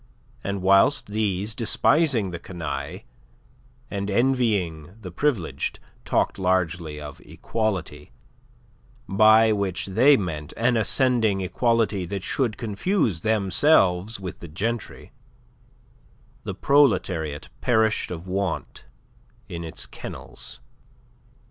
[0.43, 3.01] And whilst these, despising the canaille,
[3.91, 8.11] and envying the privileged, talked largely of equality
[9.07, 15.11] by which they meant an ascending equality that should confuse themselves with the gentry
[16.45, 18.85] the proletariat perished of want
[19.47, 20.59] in its kennels.